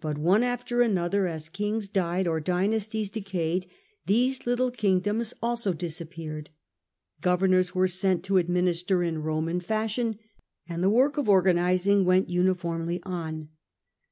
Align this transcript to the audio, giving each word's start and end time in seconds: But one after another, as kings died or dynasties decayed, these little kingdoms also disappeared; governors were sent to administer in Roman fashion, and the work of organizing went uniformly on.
But 0.00 0.18
one 0.18 0.44
after 0.44 0.82
another, 0.82 1.26
as 1.26 1.48
kings 1.48 1.88
died 1.88 2.28
or 2.28 2.38
dynasties 2.38 3.10
decayed, 3.10 3.66
these 4.06 4.46
little 4.46 4.70
kingdoms 4.70 5.34
also 5.42 5.72
disappeared; 5.72 6.50
governors 7.22 7.74
were 7.74 7.88
sent 7.88 8.22
to 8.26 8.36
administer 8.36 9.02
in 9.02 9.18
Roman 9.24 9.58
fashion, 9.58 10.16
and 10.68 10.80
the 10.80 10.88
work 10.88 11.18
of 11.18 11.28
organizing 11.28 12.04
went 12.04 12.30
uniformly 12.30 13.02
on. 13.02 13.48